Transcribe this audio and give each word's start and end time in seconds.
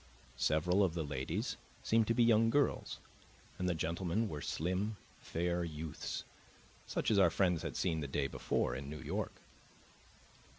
Several 0.39 0.83
of 0.83 0.95
the 0.95 1.03
ladies 1.03 1.57
seemed 1.83 2.07
to 2.07 2.15
be 2.15 2.23
young 2.23 2.49
girls, 2.49 2.97
and 3.59 3.69
the 3.69 3.75
gentlemen 3.75 4.27
were 4.27 4.41
slim, 4.41 4.97
fair 5.19 5.63
youths, 5.63 6.23
such 6.87 7.11
as 7.11 7.19
our 7.19 7.29
friends 7.29 7.61
had 7.61 7.75
seen 7.77 7.99
the 7.99 8.07
day 8.07 8.25
before 8.25 8.73
in 8.73 8.89
New 8.89 8.99
York. 9.01 9.33